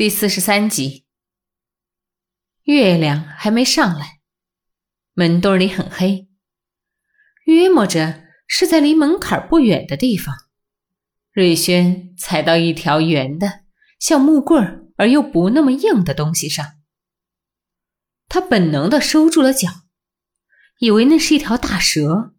[0.00, 1.04] 第四十三集，
[2.62, 4.20] 月亮还没上来，
[5.12, 6.26] 门洞里很黑，
[7.44, 10.34] 约摸着是在离门槛不远的地方。
[11.32, 13.64] 瑞轩踩到一条圆的、
[13.98, 16.78] 像木棍而又不那么硬的东西上，
[18.26, 19.68] 他本能的收住了脚，
[20.78, 22.32] 以为那是一条大蛇。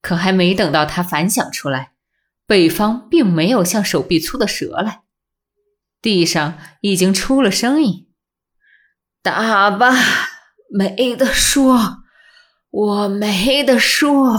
[0.00, 1.94] 可还没等到他反想出来，
[2.46, 5.02] 北方并没有像手臂粗的蛇来。
[6.00, 8.08] 地上已经出了声音
[9.20, 9.92] ：“打吧，
[10.70, 12.04] 没得说，
[12.70, 14.38] 我没得说。”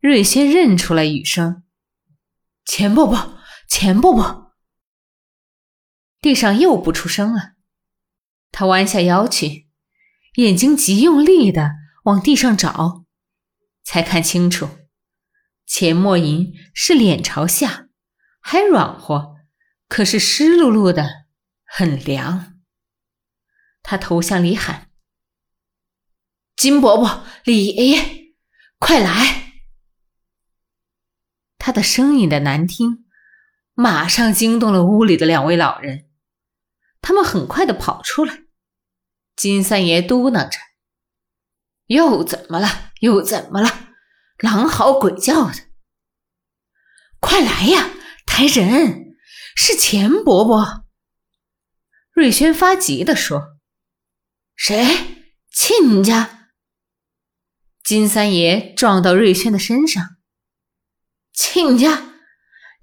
[0.00, 1.64] 瑞轩认出来雨声
[2.64, 4.54] ：“钱伯伯，钱伯伯。”
[6.20, 7.54] 地上又不出声了。
[8.52, 9.68] 他弯下腰去，
[10.34, 11.72] 眼睛极用力的
[12.04, 13.04] 往地上找，
[13.84, 14.68] 才看清楚，
[15.66, 17.87] 钱默吟是脸朝下。
[18.50, 19.36] 还软和，
[19.88, 21.26] 可是湿漉漉的，
[21.66, 22.58] 很凉。
[23.82, 24.90] 他头向里喊
[26.56, 28.32] ：“金伯伯，李爷爷，
[28.78, 29.60] 快来！”
[31.60, 33.04] 他的声音的难听，
[33.74, 36.08] 马上惊动了屋里的两位老人。
[37.02, 38.44] 他们很快的跑出来。
[39.36, 40.58] 金三爷嘟囔着
[41.84, 42.92] ：“又怎么了？
[43.00, 43.90] 又怎么了？
[44.38, 45.66] 狼嚎鬼叫的！
[47.20, 47.90] 快来呀！”
[48.38, 49.16] 来人，
[49.56, 50.84] 是钱伯伯。
[52.12, 53.58] 瑞轩发急地说
[54.54, 54.86] ：“谁？
[55.52, 56.52] 亲家？”
[57.82, 60.18] 金三爷撞到瑞轩的身上
[61.34, 62.12] ：“亲家，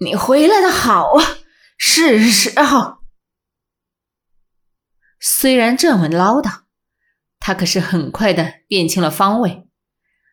[0.02, 1.38] 你回来的好啊，
[1.78, 2.98] 是时候。”
[5.22, 6.64] 虽然这么唠叨，
[7.40, 9.70] 他可是很快的辨清了方位，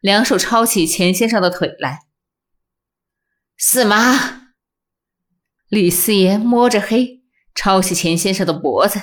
[0.01, 2.01] 两手抄起钱先生的腿来。
[3.57, 4.42] 四妈。
[5.73, 7.23] 李四爷摸着黑，
[7.55, 9.01] 抄起钱先生的脖子，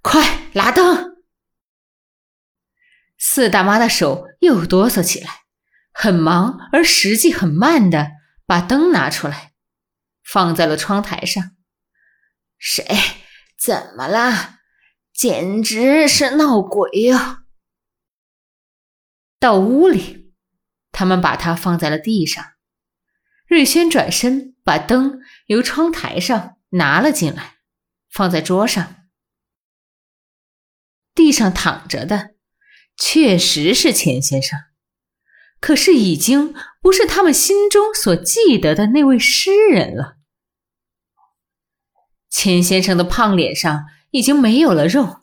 [0.00, 1.22] 快拿灯！
[3.18, 5.42] 四大妈的手又哆嗦起来，
[5.92, 8.12] 很忙而实际很慢的
[8.46, 9.52] 把灯拿出来，
[10.24, 11.54] 放在了窗台上。
[12.56, 12.86] 谁？
[13.58, 14.60] 怎么了？
[15.12, 17.42] 简直是闹鬼呀！
[19.38, 20.32] 到屋里，
[20.90, 22.42] 他们把它放在了地上。
[23.46, 27.56] 瑞轩转身，把灯由窗台上拿了进来，
[28.10, 28.96] 放在桌上。
[31.14, 32.34] 地上躺着的
[32.96, 34.58] 确实是钱先生，
[35.60, 40.16] 可是已经不是他们心中所记得的那位诗人了。
[42.30, 45.22] 钱先生的胖脸上已经没有了肉，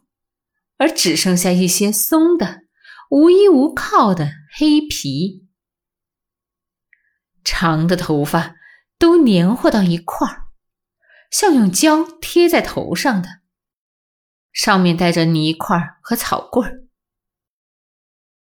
[0.78, 2.62] 而只剩下一些松的、
[3.10, 5.48] 无依无靠的黑皮。
[7.44, 8.56] 长的头发
[9.00, 10.48] 都黏糊到一块儿，
[11.32, 13.40] 像用胶贴在头上的，
[14.52, 16.88] 上面带着泥块和草棍儿。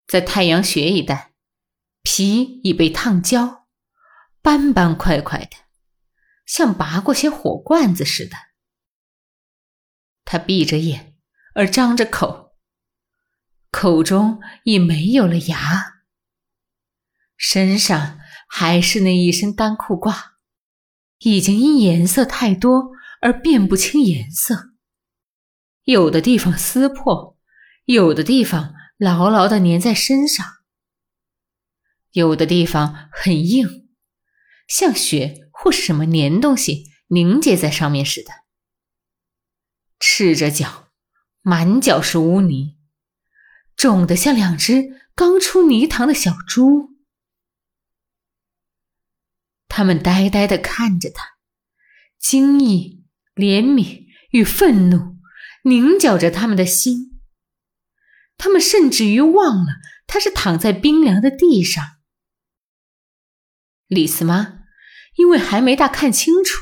[0.07, 1.34] 在太阳穴一带，
[2.01, 3.67] 皮已被烫焦，
[4.41, 5.56] 斑斑块块的，
[6.46, 8.35] 像拔过些火罐子似的。
[10.25, 11.16] 他闭着眼，
[11.53, 12.57] 而张着口，
[13.69, 16.01] 口中已没有了牙，
[17.38, 18.19] 身上。
[18.50, 20.36] 还是那一身单裤褂，
[21.19, 22.91] 已经因颜色太多
[23.22, 24.72] 而辨不清颜色。
[25.83, 27.38] 有的地方撕破，
[27.85, 30.45] 有的地方牢牢的粘在身上，
[32.11, 33.88] 有的地方很硬，
[34.67, 38.31] 像雪或是什么粘东西凝结在上面似的。
[39.99, 40.89] 赤着脚，
[41.41, 42.78] 满脚是污泥，
[43.75, 46.97] 肿得像两只刚出泥塘的小猪。
[49.77, 51.38] 他们呆呆地看着他，
[52.17, 53.05] 惊异、
[53.35, 55.19] 怜悯与愤怒
[55.65, 57.21] 凝搅着他们的心。
[58.37, 59.73] 他们甚至于忘了
[60.07, 61.99] 他是躺在冰凉的地上。
[63.85, 64.61] 李四妈
[65.13, 66.59] 因为还没大看清楚，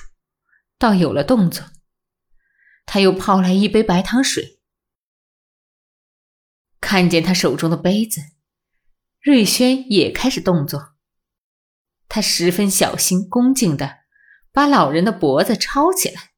[0.77, 1.71] 倒有了动作。
[2.85, 4.59] 他又泡来一杯白糖水，
[6.81, 8.19] 看见他手中的杯子，
[9.21, 10.94] 瑞轩也开始动作。
[12.07, 13.99] 他十分小心、恭敬的
[14.51, 16.31] 把老人的脖子抄起来，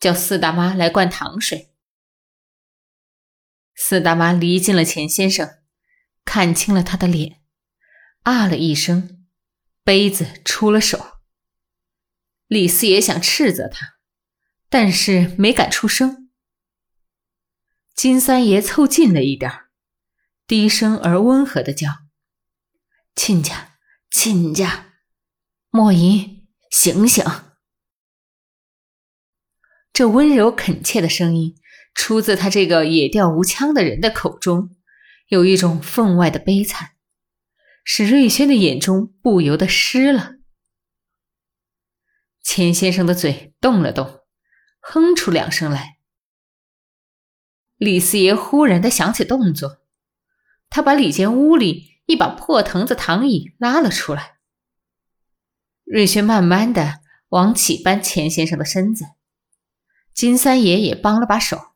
[0.00, 1.74] 叫四大妈来灌糖水。
[3.74, 5.58] 四大妈离近了钱先生，
[6.24, 7.42] 看清了他的脸，
[8.22, 9.26] 啊了一声，
[9.82, 11.18] 杯子出了手。
[12.46, 13.96] 李四爷想斥责他，
[14.68, 16.30] 但是没敢出声。
[17.94, 19.50] 金三爷凑近了一点
[20.46, 21.90] 低声而温和的叫
[23.14, 23.70] ：“亲家。”
[24.14, 24.92] 亲家，
[25.70, 27.24] 莫银，醒醒！
[29.90, 31.56] 这温柔恳切的声音
[31.94, 34.76] 出自他这个野调无腔的人的口中，
[35.28, 36.90] 有一种分外的悲惨，
[37.84, 40.34] 使瑞轩的眼中不由得湿了。
[42.42, 44.20] 钱先生的嘴动了动，
[44.80, 45.96] 哼出两声来。
[47.76, 49.78] 李四爷忽然的想起动作，
[50.68, 54.38] 他把里间屋里一把破藤子躺椅拉了出来。
[55.84, 59.04] 瑞轩慢慢的往起搬钱先生的身子，
[60.14, 61.74] 金三爷也帮了把手，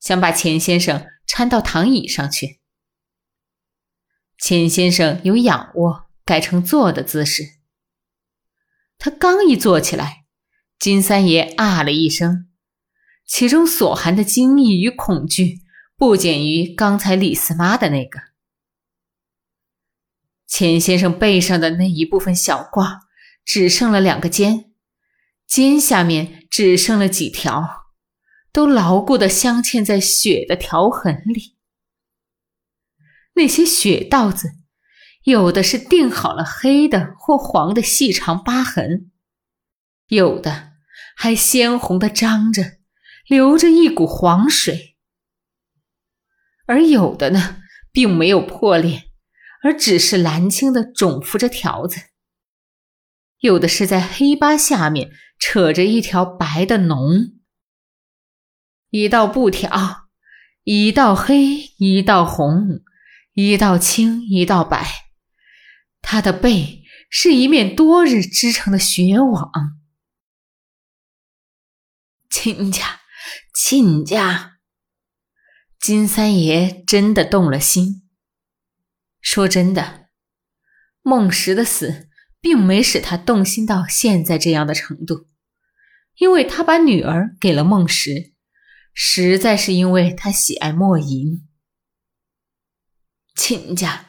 [0.00, 2.60] 想把钱先生搀到躺椅上去。
[4.38, 7.44] 钱先生由仰卧改成坐的姿势。
[8.98, 10.24] 他刚一坐起来，
[10.78, 12.48] 金三爷啊了一声，
[13.26, 15.60] 其中所含的惊异与恐惧，
[15.96, 18.29] 不减于刚才李四妈的那个。
[20.50, 22.98] 钱先生背上的那一部分小褂，
[23.44, 24.72] 只剩了两个肩，
[25.46, 27.86] 肩下面只剩了几条，
[28.52, 31.56] 都牢固的镶嵌在血的条痕里。
[33.34, 34.56] 那些血道子。
[35.24, 39.10] 有的是定好了黑的或黄的细长疤痕，
[40.08, 40.72] 有的
[41.14, 42.78] 还鲜红的张着，
[43.28, 44.96] 流着一股黄水，
[46.64, 47.58] 而有的呢，
[47.92, 49.09] 并没有破裂，
[49.62, 52.00] 而只是蓝青的肿浮着条子。
[53.38, 57.34] 有的是在黑疤下面扯着一条白的脓，
[58.90, 60.08] 一道布条，
[60.64, 62.82] 一道黑，一道红，
[63.32, 64.86] 一道青，一道白。
[66.02, 69.50] 他的背是一面多日织成的血网，
[72.28, 73.00] 亲家，
[73.54, 74.58] 亲家，
[75.78, 78.09] 金三爷真的动了心。
[79.20, 80.08] 说真的，
[81.02, 82.08] 孟石的死
[82.40, 85.28] 并没使他动心到现在这样的程度，
[86.16, 88.32] 因为他把女儿给了孟石，
[88.94, 91.48] 实在是因为他喜爱莫银，
[93.34, 94.06] 亲家。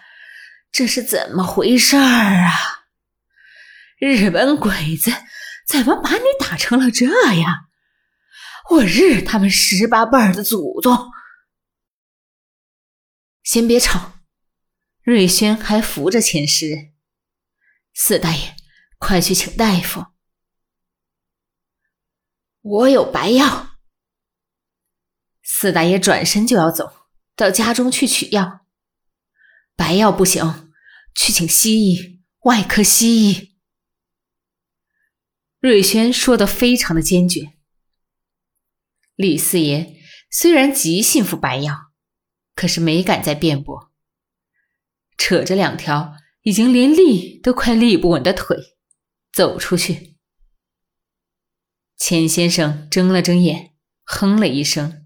[0.71, 2.85] 这是怎么回事儿啊？
[3.99, 5.11] 日本鬼子
[5.67, 7.05] 怎么把你打成了这
[7.35, 7.67] 样？
[8.69, 11.11] 我日他们十八辈儿的祖宗！
[13.43, 14.13] 先别吵，
[15.03, 16.91] 瑞轩还扶着钱师。
[17.93, 18.55] 四大爷，
[18.97, 20.05] 快去请大夫。
[22.61, 23.77] 我有白药。
[25.41, 28.67] 四大爷转身就要走到家中去取药。
[29.75, 30.71] 白药不行，
[31.15, 33.57] 去请西医，外科西医。
[35.59, 37.53] 瑞轩说的非常的坚决。
[39.15, 39.99] 李四爷
[40.29, 41.91] 虽然极信服白药，
[42.55, 43.90] 可是没敢再辩驳，
[45.23, 48.57] 扯着两条已经连立都快立不稳的腿
[49.31, 50.17] 走出去。
[51.95, 55.05] 钱先生睁了睁眼，哼了一声，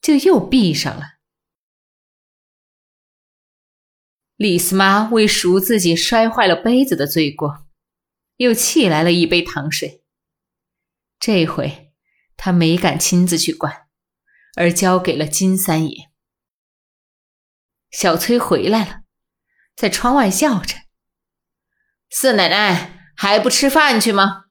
[0.00, 1.18] 就又闭上了。
[4.36, 7.66] 李四妈为赎自己摔坏了杯子的罪过，
[8.36, 10.04] 又沏来了一杯糖水。
[11.18, 11.92] 这回
[12.36, 13.88] 她没敢亲自去管，
[14.54, 16.12] 而交给了金三爷。
[17.90, 19.02] 小崔回来了，
[19.78, 20.74] 在窗外笑着
[22.10, 24.46] ：“四奶奶还不吃饭去吗？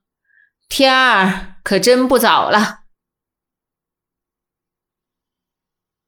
[0.70, 2.86] 天儿可真不早了。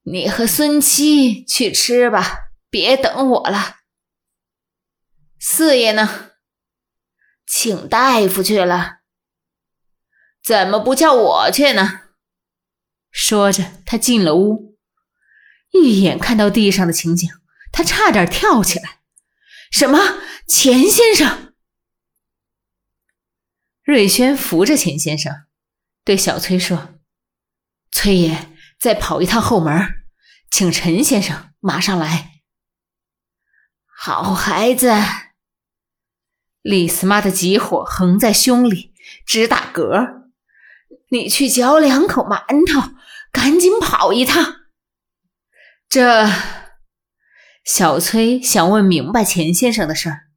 [0.04, 3.78] 你和孙七去吃吧。”别等我了，
[5.40, 6.34] 四爷呢？
[7.48, 9.00] 请大夫去了。
[10.44, 12.02] 怎么不叫我去呢？
[13.10, 14.78] 说着，他进了屋，
[15.72, 17.28] 一眼看到地上的情景，
[17.72, 18.99] 他差点跳起来。
[19.72, 20.00] 什么？
[20.48, 21.54] 钱先生？
[23.84, 25.46] 瑞轩扶着钱先生，
[26.04, 27.00] 对小崔说
[27.92, 30.06] ：“崔爷，再跑一趟后门，
[30.50, 32.42] 请陈先生马上来。”
[33.96, 34.92] 好孩子，
[36.62, 38.94] 李四妈的急火横在胸里，
[39.26, 40.30] 直打嗝。
[41.10, 42.40] 你去嚼两口馒
[42.72, 42.96] 头，
[43.32, 44.56] 赶紧跑一趟。
[45.88, 46.28] 这
[47.64, 50.28] 小崔想问明白钱先生的事儿，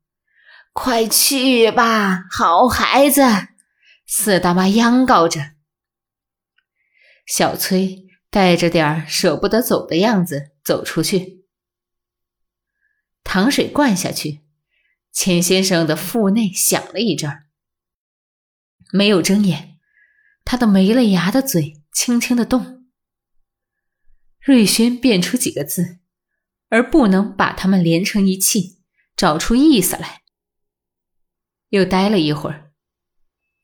[0.72, 3.22] 快去吧，好孩子。
[4.06, 5.52] 四大妈央告着。
[7.26, 11.46] 小崔带着点舍不得走的样子走出去。
[13.24, 14.42] 糖水灌下去，
[15.12, 17.46] 钱先生的腹内响了一阵儿，
[18.92, 19.78] 没有睁眼，
[20.44, 22.84] 他的没了牙的嘴轻轻的动。
[24.40, 26.00] 瑞轩变出几个字，
[26.72, 28.80] 而不能把它们连成一气，
[29.14, 30.22] 找出意思来。
[31.68, 32.72] 又待了一会儿，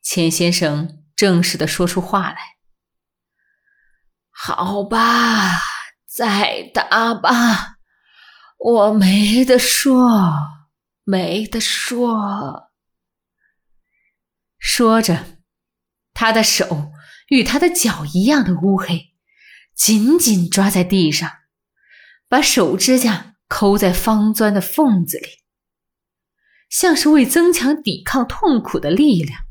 [0.02, 2.36] 钱先生正式的说出话来
[4.28, 5.58] ：“好吧，
[6.06, 7.78] 再打吧，
[8.58, 10.34] 我没得说，
[11.04, 12.70] 没得说。
[14.58, 15.38] 说着，
[16.12, 16.92] 他的手
[17.28, 19.14] 与他的脚一样的乌黑，
[19.74, 21.37] 紧紧抓在地上，
[22.28, 25.26] 把手指甲抠在方钻的缝子里，
[26.68, 29.44] 像是为增强抵抗痛苦的力量。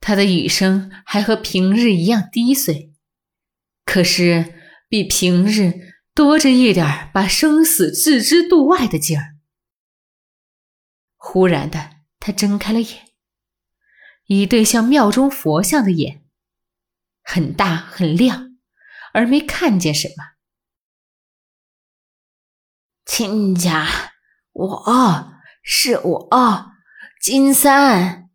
[0.00, 2.94] 他的语声还和平日一样低碎，
[3.84, 4.54] 可是
[4.88, 9.36] 比平日多着一点把生死置之度外的劲儿。
[11.16, 13.08] 忽然的，他睁开了眼，
[14.26, 16.24] 一对像庙中佛像的眼，
[17.22, 18.47] 很大很亮，
[19.12, 20.24] 而没看见什么。
[23.04, 23.86] 亲家，
[24.52, 26.28] 我是我，
[27.22, 28.30] 金三。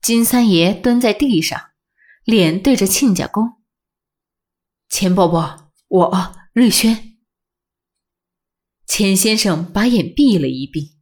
[0.00, 1.70] 金三爷蹲在地上，
[2.24, 3.62] 脸对着亲家公。
[4.88, 7.18] 钱伯伯，我瑞轩。
[8.86, 10.98] 钱先生把眼闭了一闭，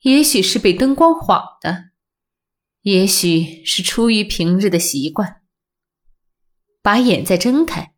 [0.00, 1.90] 也许是被灯光晃的，
[2.82, 5.37] 也许是出于平日的习惯，
[6.82, 7.92] 把眼再睁开，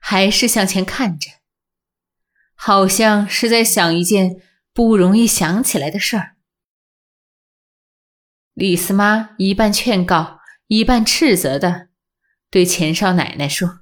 [0.00, 1.30] 还是向前看着，
[2.54, 6.36] 好像是在想一件不容易想起来的事儿。
[8.54, 11.88] 李四妈一半劝告，一半斥责的
[12.50, 13.80] 对钱少奶奶说：“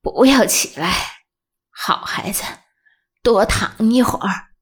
[0.00, 0.92] 不要起来，
[1.70, 2.44] 好孩子，
[3.22, 4.52] 多躺一会儿。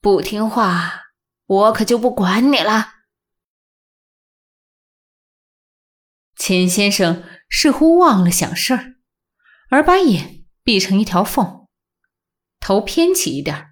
[0.00, 1.02] 不听话，
[1.46, 2.94] 我可就不管你了。”
[6.36, 8.96] 钱先生似乎忘了想事儿，
[9.70, 11.66] 而把眼闭成一条缝，
[12.60, 13.70] 头偏起一点，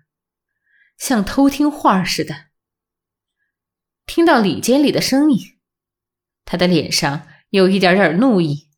[0.96, 2.46] 像偷听话似的。
[4.06, 5.58] 听到里间里的声音，
[6.44, 8.70] 他的脸上有一点点怒意。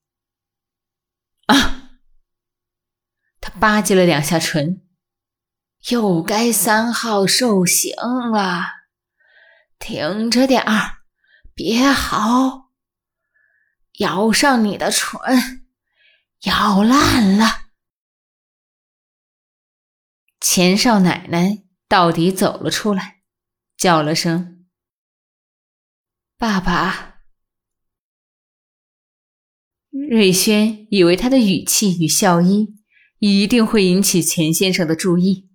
[1.47, 1.91] 啊！
[3.41, 4.85] 他吧唧了两下唇，
[5.91, 8.67] 又该三号受刑了，
[9.79, 10.99] 挺着点儿，
[11.55, 12.66] 别嚎，
[13.99, 15.67] 咬上你的唇，
[16.43, 17.67] 咬烂了。
[20.41, 23.23] 钱少奶奶到底走了出来，
[23.77, 24.67] 叫了声。
[26.39, 27.21] 爸爸，
[29.91, 32.77] 瑞轩以为他的语气与笑意
[33.19, 35.49] 一定会引起钱先生的注意，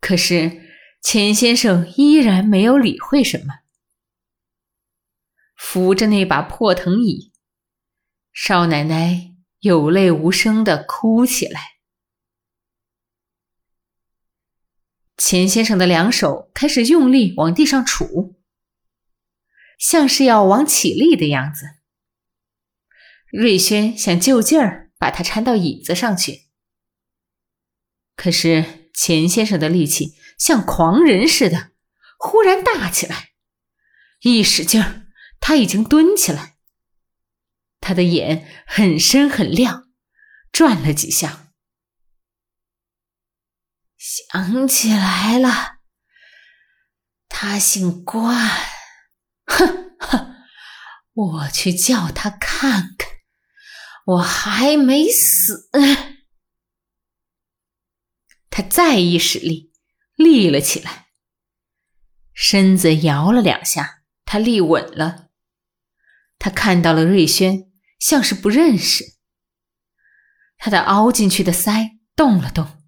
[0.00, 0.62] 可是
[1.02, 3.54] 钱先生依然没有理会什么，
[5.56, 7.32] 扶着那把破藤椅，
[8.32, 11.76] 少奶奶有泪无声的哭起来。
[15.16, 18.36] 钱先生的两手开始用力往地上杵。
[19.78, 21.66] 像是要往起立的样子，
[23.30, 26.46] 瑞轩想就劲儿把他搀到椅子上去，
[28.14, 31.72] 可是钱先生的力气像狂人似的，
[32.18, 33.32] 忽然大起来，
[34.20, 35.05] 一使劲儿，
[35.40, 36.56] 他已经蹲起来，
[37.80, 39.88] 他的眼很深很亮，
[40.50, 41.52] 转了几下，
[43.96, 45.78] 想起来了，
[47.28, 48.48] 他姓关。
[49.44, 50.34] 哼哼，
[51.12, 53.08] 我去叫他看看，
[54.06, 55.70] 我还没死。
[58.50, 59.72] 他再一使力，
[60.16, 61.06] 立了起来，
[62.32, 65.25] 身子摇了两下，他立稳了。
[66.38, 69.04] 他看到了瑞轩，像是不认识。
[70.58, 72.82] 他的凹进去的腮动了动，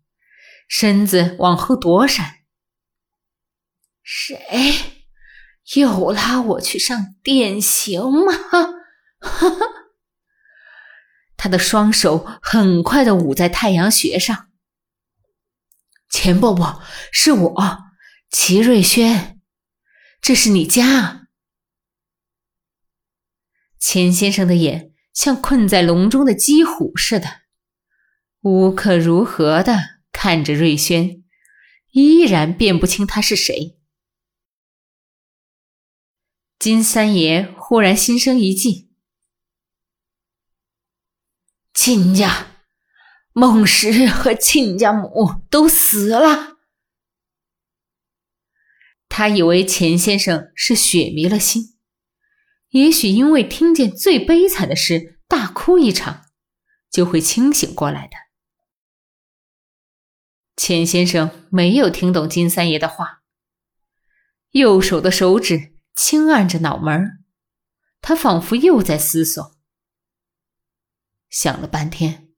[0.69, 2.37] 身子往后躲闪。
[4.03, 4.39] 谁？
[5.75, 8.33] 又拉我去上电刑吗？
[9.21, 9.57] 哈哈！
[11.37, 14.49] 他的双手很快的捂在太阳穴上。
[16.09, 17.79] 钱伯伯，是我，
[18.31, 19.39] 齐瑞轩，
[20.23, 21.28] 这是你家。
[23.79, 27.43] 钱先生的眼像困在笼中的鸡虎似的，
[28.41, 31.25] 无可如何的看着瑞轩，
[31.93, 33.79] 依然辨不清他是谁。
[36.59, 38.91] 金三爷忽然心生一计
[41.73, 42.57] ：“亲家，
[43.33, 46.59] 孟石和亲家母都死了。”
[49.09, 51.78] 他以为钱先生是血迷了心，
[52.71, 56.27] 也许因为听见最悲惨的事大哭一场，
[56.91, 58.17] 就会清醒过来的。
[60.57, 63.23] 钱先生没有听懂金三爷的话，
[64.51, 65.75] 右手的手指。
[66.01, 67.25] 轻按着脑门
[68.01, 69.57] 他仿佛又在思索。
[71.29, 72.29] 想了半天，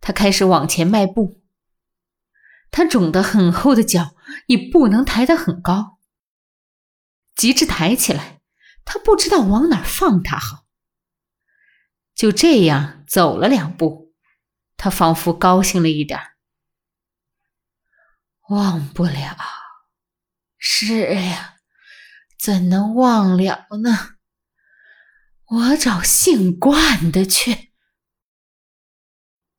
[0.00, 1.40] 他开始往前迈步。
[2.72, 4.16] 他肿得很厚的脚
[4.48, 6.00] 已不能抬得很高，
[7.36, 8.40] 急着抬起来，
[8.84, 10.66] 他不知道往哪放它好。
[12.14, 14.14] 就这样走了两步，
[14.76, 16.20] 他仿佛高兴了一点
[18.50, 19.36] 忘不了，
[20.58, 21.56] 是呀，
[22.38, 24.16] 怎能忘了呢？
[25.46, 27.72] 我找姓冠的去。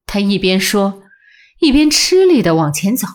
[0.06, 1.04] 他一边说，
[1.60, 3.08] 一边吃力的往前走，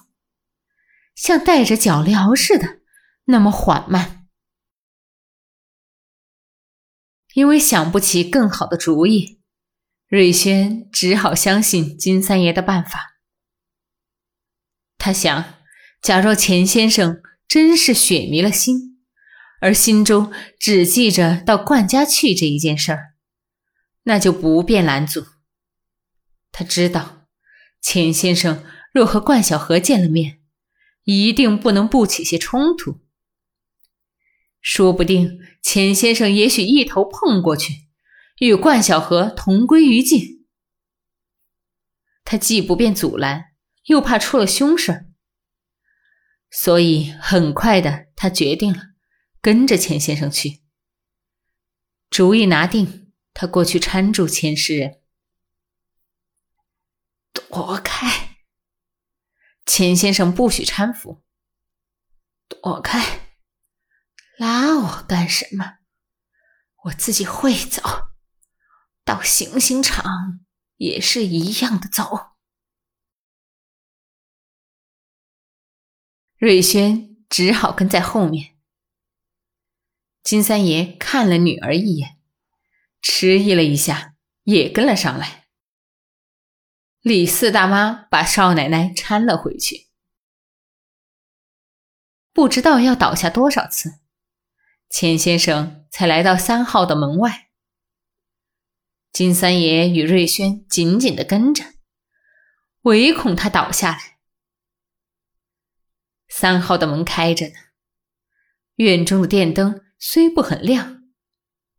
[1.15, 2.81] 像带着脚镣似的，
[3.25, 4.20] 那么缓慢。
[7.35, 9.41] 因为想不起更好的主意，
[10.09, 13.21] 瑞轩只好相信金三爷的办法。
[14.99, 15.61] 他想。
[16.03, 18.99] 假若钱先生真是血迷了心，
[19.61, 23.15] 而心中只记着到冠家去这一件事儿，
[24.05, 25.27] 那就不便拦阻。
[26.53, 27.27] 他知道，
[27.83, 30.41] 钱先生若和冠晓荷见了面，
[31.05, 33.01] 一定不能不起些冲突。
[34.61, 37.89] 说不定钱先生也许一头碰过去，
[38.39, 40.47] 与冠晓荷同归于尽。
[42.25, 43.53] 他既不便阻拦，
[43.85, 45.07] 又怕出了凶事。
[46.51, 48.81] 所以，很快的，他决定了
[49.41, 50.63] 跟着钱先生去。
[52.11, 55.01] 主意拿定，他过去搀住钱诗人，
[57.33, 58.37] 躲开。
[59.65, 61.23] 钱先生不许搀扶，
[62.49, 63.30] 躲开，
[64.41, 65.81] 拉我干什么？
[66.85, 67.83] 我自己会走，
[69.05, 70.41] 到行刑场
[70.77, 72.31] 也是一样的走。
[76.39, 78.57] 瑞轩只好跟在后面。
[80.23, 82.19] 金三爷看了女儿一眼，
[83.03, 85.49] 迟疑了一下，也跟了上来。
[87.03, 89.91] 李四大妈把少奶奶搀了回去。
[92.33, 94.00] 不知道要倒下多少次，
[94.91, 97.49] 钱先生才来到三号的门外。
[99.13, 101.65] 金三爷与瑞轩紧紧的跟着，
[102.83, 104.19] 唯恐他倒下来。
[106.29, 107.55] 三号的门开着呢，
[108.77, 111.05] 院中的电灯虽不很亮，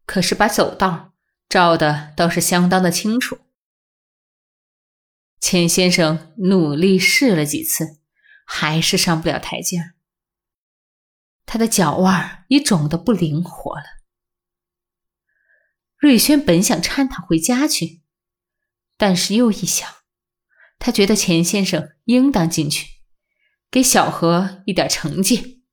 [0.06, 1.14] 可是把走道
[1.50, 3.40] 照的倒是相当的清楚。
[5.40, 8.00] 钱先生努力试了几次，
[8.46, 9.94] 还是上不了台阶
[11.52, 13.84] 他的脚腕已肿得不灵活了。
[15.98, 18.04] 瑞轩本想搀他回家去，
[18.96, 19.86] 但是又一想，
[20.80, 22.88] 他觉得钱先生应当进去。
[23.70, 25.66] 给小何一点成绩。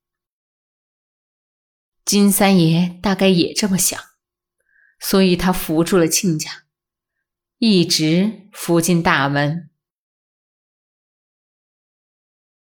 [2.03, 3.97] 金三爷大概也这么想，
[4.99, 6.65] 所以他扶住了亲家，
[7.57, 9.68] 一直扶进大门。